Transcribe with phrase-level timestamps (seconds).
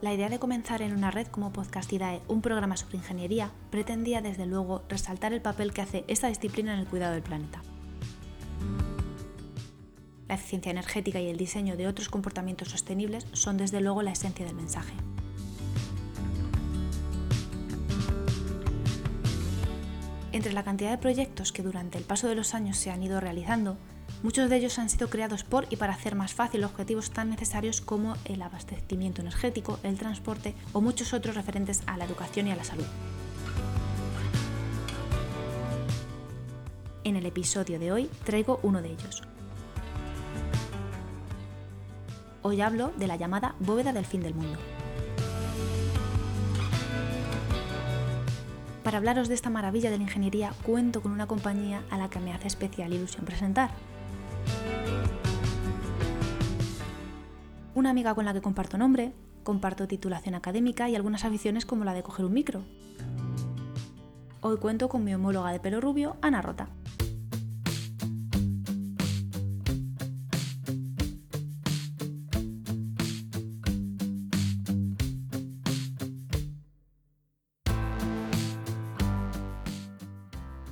[0.00, 4.46] La idea de comenzar en una red como Podcastidae, un programa sobre ingeniería, pretendía desde
[4.46, 7.62] luego resaltar el papel que hace esta disciplina en el cuidado del planeta.
[10.28, 14.46] La eficiencia energética y el diseño de otros comportamientos sostenibles son desde luego la esencia
[14.46, 14.92] del mensaje.
[20.30, 23.18] Entre la cantidad de proyectos que durante el paso de los años se han ido
[23.18, 23.76] realizando,
[24.22, 27.80] Muchos de ellos han sido creados por y para hacer más fácil objetivos tan necesarios
[27.80, 32.56] como el abastecimiento energético, el transporte o muchos otros referentes a la educación y a
[32.56, 32.86] la salud.
[37.04, 39.22] En el episodio de hoy traigo uno de ellos.
[42.42, 44.58] Hoy hablo de la llamada bóveda del fin del mundo.
[48.82, 52.20] Para hablaros de esta maravilla de la ingeniería cuento con una compañía a la que
[52.20, 53.70] me hace especial ilusión presentar.
[57.78, 59.12] Una amiga con la que comparto nombre,
[59.44, 62.64] comparto titulación académica y algunas aficiones como la de coger un micro.
[64.40, 66.70] Hoy cuento con mi homóloga de pelo rubio, Ana Rota.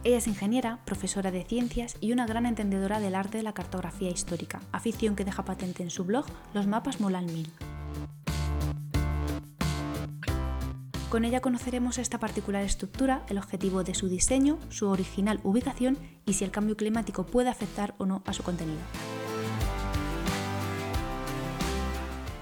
[0.07, 4.09] Ella es ingeniera, profesora de ciencias y una gran entendedora del arte de la cartografía
[4.09, 7.51] histórica, afición que deja patente en su blog Los mapas molan mil.
[11.11, 16.35] Con ella conoceremos esta particular estructura, el objetivo de su diseño, su original ubicación y
[16.35, 18.79] si el cambio climático puede afectar o no a su contenido.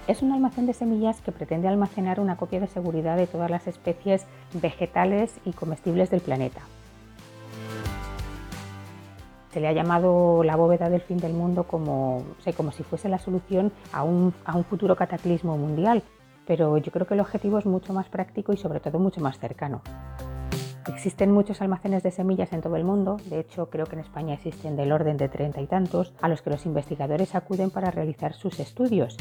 [0.06, 3.66] Es un almacén de semillas que pretende almacenar una copia de seguridad de todas las
[3.66, 6.60] especies vegetales y comestibles del planeta,
[9.54, 12.24] se le ha llamado la bóveda del fin del mundo como,
[12.56, 16.02] como si fuese la solución a un, a un futuro cataclismo mundial,
[16.44, 19.38] pero yo creo que el objetivo es mucho más práctico y sobre todo mucho más
[19.38, 19.80] cercano.
[20.88, 24.34] Existen muchos almacenes de semillas en todo el mundo, de hecho creo que en España
[24.34, 28.34] existen del orden de treinta y tantos, a los que los investigadores acuden para realizar
[28.34, 29.16] sus estudios.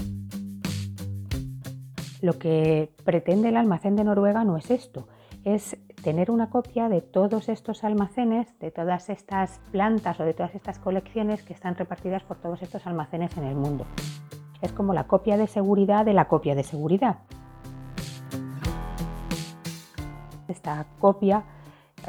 [2.21, 5.07] Lo que pretende el almacén de Noruega no es esto,
[5.43, 10.55] es tener una copia de todos estos almacenes, de todas estas plantas o de todas
[10.55, 13.85] estas colecciones que están repartidas por todos estos almacenes en el mundo.
[14.61, 17.17] Es como la copia de seguridad de la copia de seguridad.
[20.47, 21.43] Esta copia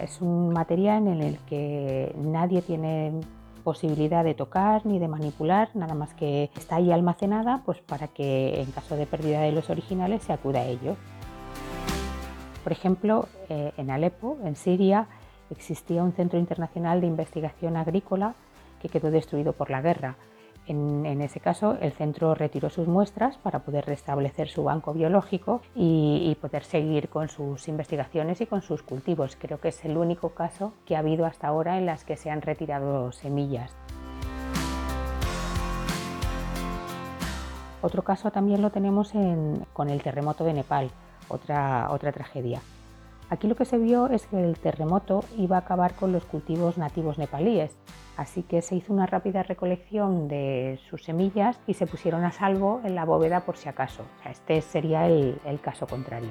[0.01, 3.21] es un material en el que nadie tiene
[3.65, 8.61] posibilidad de tocar ni de manipular, nada más que está ahí almacenada pues para que
[8.61, 10.97] en caso de pérdida de los originales se acuda a ello.
[12.65, 15.07] Por ejemplo, eh, en Alepo, en Siria,
[15.51, 18.35] existía un centro internacional de investigación agrícola
[18.81, 20.17] que quedó destruido por la guerra.
[20.67, 26.35] En, ese caso, el centro retiró sus muestras para poder restablecer su banco biológico y,
[26.41, 29.37] poder seguir con sus investigaciones y con sus cultivos.
[29.39, 32.31] Creo que es el único caso que ha habido hasta ahora en las que se
[32.31, 33.77] han retirado semillas.
[37.83, 39.13] Otro caso también lo tenemos
[39.75, 40.91] con el terremoto de Nepal
[41.29, 42.61] otra, otra tragedia.
[43.31, 46.77] Aquí lo que se vio es que el terremoto iba a acabar con los cultivos
[46.77, 47.77] nativos nepalíes,
[48.17, 52.81] así que se hizo una rápida recolección de sus semillas y se pusieron a salvo
[52.85, 54.05] en la bóveda por si acaso.
[54.29, 56.31] este sería el, caso contrario.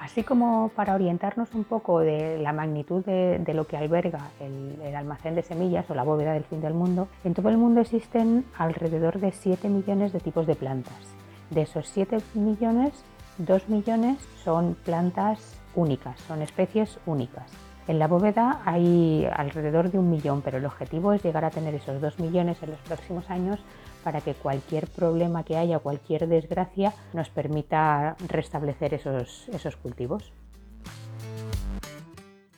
[0.00, 4.96] Así como para orientarnos un poco de la magnitud de, lo que alberga el, el,
[4.96, 8.46] almacén de semillas o la bóveda del fin del mundo, en todo el mundo existen
[8.56, 11.18] alrededor de 7 millones de tipos de plantas
[11.50, 12.92] de esos 7 millones,
[13.38, 17.50] 2 millones son plantas únicas, son especies únicas.
[17.86, 21.74] En la bóveda hay alrededor de un millón, pero el objetivo es llegar a tener
[21.74, 23.58] esos 2 millones en los próximos años
[24.04, 30.32] para que cualquier problema que haya, cualquier desgracia, nos permita restablecer esos, esos cultivos.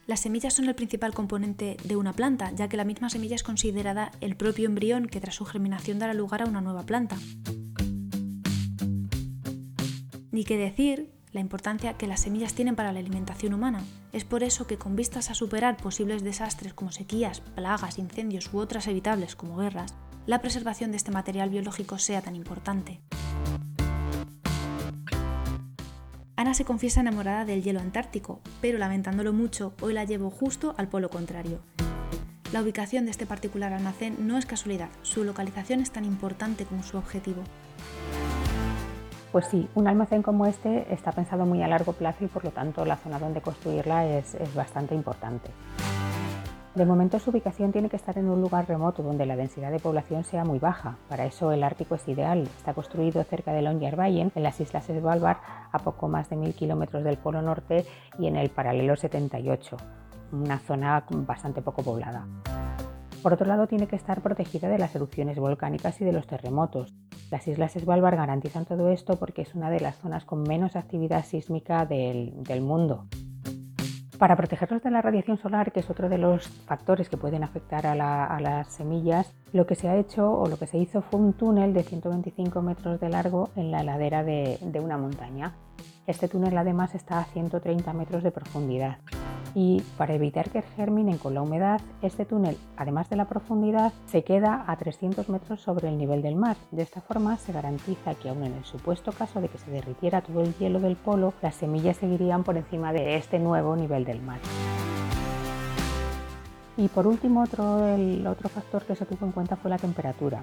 [0.09, 3.45] Las semillas son el principal componente de una planta, ya que la misma semilla es
[3.45, 7.17] considerada el propio embrión que tras su germinación dará lugar a una nueva planta.
[10.31, 13.85] Ni que decir la importancia que las semillas tienen para la alimentación humana.
[14.13, 18.59] Es por eso que con vistas a superar posibles desastres como sequías, plagas, incendios u
[18.59, 19.95] otras evitables como guerras,
[20.27, 23.01] la preservación de este material biológico sea tan importante.
[26.37, 30.89] Ana se confiesa enamorada del hielo antártico, pero lamentándolo mucho, hoy la llevo justo al
[30.89, 31.61] polo contrario.
[32.53, 36.83] La ubicación de este particular almacén no es casualidad, su localización es tan importante como
[36.83, 37.43] su objetivo.
[39.33, 42.51] Pues sí, un almacén como este está pensado muy a largo plazo y por lo
[42.51, 45.51] tanto la zona donde construirla es, bastante importante.
[46.75, 49.79] De momento su ubicación tiene que estar en un lugar remoto donde la densidad de
[49.79, 50.97] población sea muy baja.
[51.09, 52.43] Para eso el Ártico es ideal.
[52.43, 55.39] Está construido cerca de Longyearbyen, en las Islas Svalbard,
[55.71, 57.87] a poco más de mil kilómetros del Polo Norte
[58.19, 59.77] y en el paralelo 78,
[60.33, 62.27] una zona bastante poco poblada.
[63.23, 66.95] Por otro lado, tiene que estar protegida de las erupciones volcánicas y de los terremotos.
[67.31, 71.25] Las Islas Svalbard garantizan todo esto porque es una de las zonas con menos actividad
[71.25, 73.07] sísmica del, mundo.
[74.19, 77.87] Para protegerlos de la radiación solar, que es otro de los factores que pueden afectar
[77.87, 77.95] a,
[78.41, 81.73] las semillas, lo que se ha hecho o lo que se hizo fue un túnel
[81.73, 85.55] de 125 metros de largo en la ladera de una montaña.
[86.11, 88.99] Este túnel además está a 130 metros de profundidad
[89.55, 94.25] y para evitar que germinen con la humedad, este túnel, además de la profundidad, se
[94.25, 96.57] queda a 300 metros sobre el nivel del mar.
[96.73, 100.21] De esta forma se garantiza que aun en el supuesto caso de que se derritiera
[100.21, 104.21] todo el hielo del polo, las semillas seguirían por encima de este nuevo nivel del
[104.21, 104.41] mar.
[106.77, 107.85] Y por último, otro,
[108.29, 110.43] otro factor que se tuvo en cuenta fue la temperatura.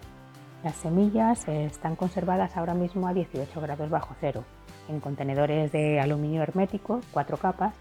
[0.64, 4.44] Las semillas están conservadas ahora mismo a 18 grados bajo cero,
[4.90, 7.74] en contenedores de aluminio hermético, cuatro capas,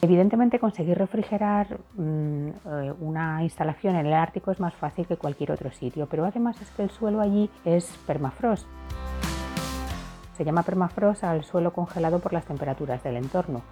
[0.00, 5.50] Evidentemente conseguir refrigerar mm, eh, una instalación en el Ártico es más fácil que cualquier
[5.50, 8.66] otro sitio, pero además es que el suelo allí es permafrost.
[10.36, 13.62] Se llama permafrost al suelo congelado por las temperaturas del entorno.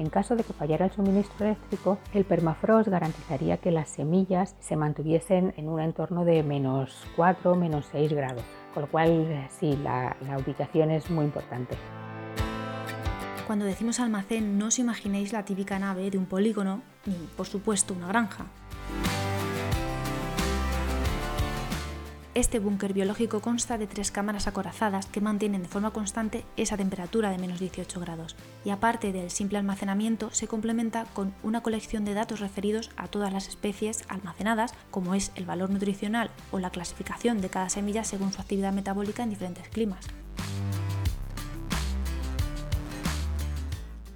[0.00, 4.74] En caso de que fallara el suministro eléctrico, el permafrost garantizaría que las semillas se
[4.74, 8.42] mantuviesen en un entorno de menos 4, menos 6 grados,
[8.72, 11.76] con lo cual sí, la ubicación es muy importante.
[13.46, 17.92] Cuando decimos almacén no os imaginéis la típica nave de un polígono, ni por supuesto
[17.92, 18.46] una granja.
[22.32, 27.30] Este búnker biológico consta de tres cámaras acorazadas que mantienen de forma constante esa temperatura
[27.30, 32.14] de menos 18 grados y aparte del simple almacenamiento se complementa con una colección de
[32.14, 37.40] datos referidos a todas las especies almacenadas como es el valor nutricional o la clasificación
[37.40, 40.06] de cada semilla según su actividad metabólica en diferentes climas.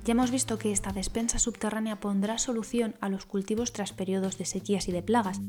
[0.05, 4.44] Ya hemos visto que esta despensa subterránea pondrá solución a los cultivos tras periodos de
[4.44, 5.40] sequías y de plagas,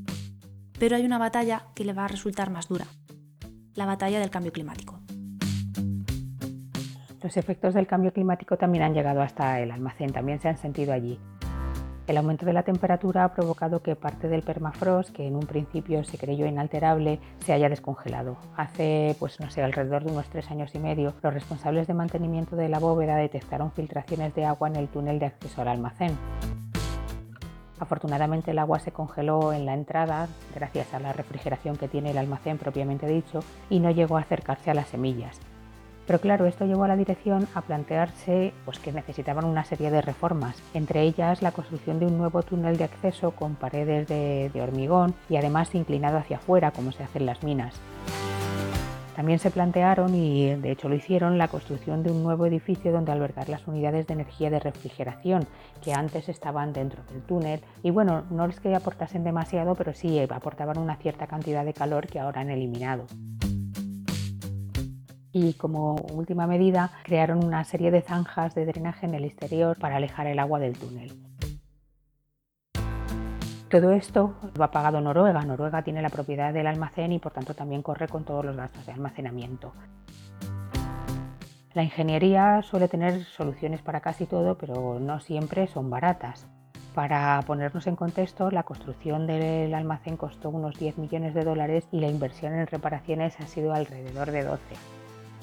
[0.79, 2.85] pero hay una batalla que le va a resultar más dura,
[3.75, 4.99] la batalla del cambio climático.
[7.21, 10.93] Los efectos del cambio climático también han llegado hasta el almacén, también se han sentido
[10.93, 11.19] allí.
[12.07, 16.03] El aumento de la temperatura ha provocado que parte del permafrost, que en un principio
[16.03, 18.37] se creyó inalterable, se haya descongelado.
[18.55, 22.55] Hace, pues no sé, alrededor de unos tres años y medio, los responsables de mantenimiento
[22.55, 26.15] de la bóveda detectaron filtraciones de agua en el túnel de acceso al almacén.
[27.79, 32.17] Afortunadamente el agua se congeló en la entrada gracias a la refrigeración que tiene el
[32.17, 33.39] almacén propiamente dicho
[33.69, 35.39] y no llegó a acercarse a las semillas.
[36.07, 40.01] Pero claro, esto llevó a la dirección a plantearse pues, que necesitaban una serie de
[40.01, 44.61] reformas, entre ellas la construcción de un nuevo túnel de acceso con paredes de, de
[44.61, 47.81] hormigón y además inclinado hacia afuera, como se hace en las minas.
[49.15, 53.11] También se plantearon, y de hecho lo hicieron, la construcción de un nuevo edificio donde
[53.11, 55.47] albergar las unidades de energía de refrigeración
[55.81, 57.61] que antes estaban dentro del túnel.
[57.81, 62.07] Y bueno, no es que aportasen demasiado, pero sí aportaban una cierta cantidad de calor
[62.07, 63.05] que ahora han eliminado
[65.37, 69.97] y como última medida crearon una serie de zanjas de drenaje en el exterior para
[69.97, 71.24] alejar el agua del túnel.
[73.69, 75.41] Todo esto lo ha pagado Noruega.
[75.41, 78.85] Noruega tiene la propiedad del almacén y por tanto también corre con todos los gastos
[78.85, 79.73] de almacenamiento.
[81.73, 86.47] La ingeniería suele tener soluciones para casi todo, pero no siempre son baratas.
[86.93, 91.99] Para ponernos en contexto, la construcción del almacén costó unos 10 millones de dólares y
[91.99, 94.61] la inversión en reparaciones ha sido alrededor de 12.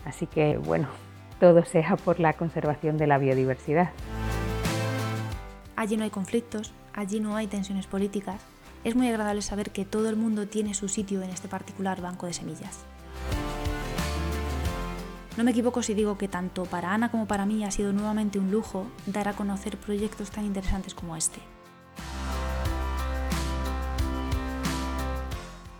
[0.06, 0.88] Así que bueno,
[1.38, 3.90] todo sea por la conservación de la biodiversidad.
[5.76, 8.42] Allí no hay conflictos, allí no hay tensiones políticas.
[8.84, 12.26] Es muy agradable saber que todo el mundo tiene su sitio en este particular banco
[12.26, 12.84] de semillas.
[15.36, 18.38] No me equivoco si digo que tanto para Ana como para mí ha sido nuevamente
[18.38, 21.40] un lujo dar a conocer proyectos tan interesantes como este.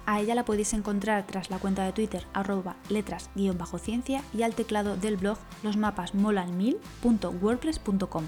[0.07, 4.97] A ella la podéis encontrar tras la cuenta de Twitter arroba letras-ciencia y al teclado
[4.97, 8.25] del blog los mapas molan1000.wordpress.com.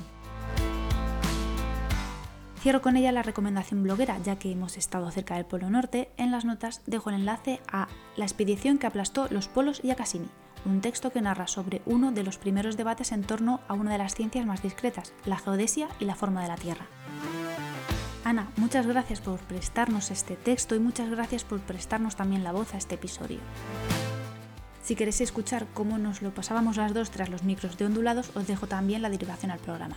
[2.64, 6.08] Cierro con ella la recomendación bloguera, ya que hemos estado cerca del Polo Norte.
[6.16, 9.96] En las notas dejo el enlace a La expedición que aplastó los polos y a
[9.96, 10.30] Cassini,
[10.64, 13.98] un texto que narra sobre uno de los primeros debates en torno a una de
[13.98, 16.86] las ciencias más discretas, la geodesia y la forma de la Tierra.
[18.24, 22.72] Ana, muchas gracias por prestarnos este texto y muchas gracias por prestarnos también la voz
[22.72, 23.40] a este episodio.
[24.82, 28.46] Si queréis escuchar cómo nos lo pasábamos las dos tras los micros de ondulados, os
[28.46, 29.96] dejo también la derivación al programa.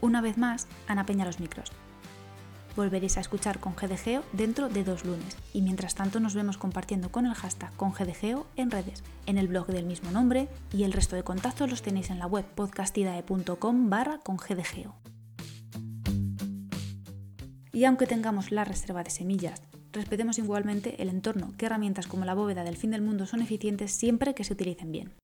[0.00, 1.72] Una vez más, Ana Peña los micros.
[2.76, 7.10] Volveréis a escuchar con GDGeo dentro de dos lunes y mientras tanto nos vemos compartiendo
[7.10, 10.92] con el hashtag con GDGeo en redes, en el blog del mismo nombre y el
[10.92, 14.94] resto de contactos los tenéis en la web podcastidae.com barra con GDGeo.
[17.72, 19.60] Y aunque tengamos la reserva de semillas,
[19.92, 23.90] respetemos igualmente el entorno, que herramientas como la bóveda del fin del mundo son eficientes
[23.90, 25.17] siempre que se utilicen bien.